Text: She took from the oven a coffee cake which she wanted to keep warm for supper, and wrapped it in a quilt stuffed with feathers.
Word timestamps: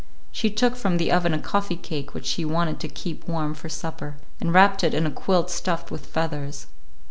She 0.31 0.49
took 0.49 0.75
from 0.75 0.97
the 0.97 1.11
oven 1.11 1.31
a 1.31 1.37
coffee 1.37 1.75
cake 1.75 2.15
which 2.15 2.25
she 2.25 2.43
wanted 2.43 2.79
to 2.79 2.87
keep 2.87 3.27
warm 3.27 3.53
for 3.53 3.69
supper, 3.69 4.17
and 4.39 4.51
wrapped 4.51 4.83
it 4.83 4.95
in 4.95 5.05
a 5.05 5.11
quilt 5.11 5.51
stuffed 5.51 5.91
with 5.91 6.07
feathers. 6.07 6.65